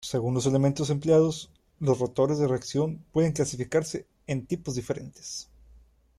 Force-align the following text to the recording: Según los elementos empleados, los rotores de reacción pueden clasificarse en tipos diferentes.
Según 0.03 0.33
los 0.33 0.47
elementos 0.47 0.89
empleados, 0.89 1.51
los 1.79 1.99
rotores 1.99 2.39
de 2.39 2.47
reacción 2.47 3.05
pueden 3.11 3.33
clasificarse 3.33 4.07
en 4.25 4.47
tipos 4.47 4.73
diferentes. 4.73 5.47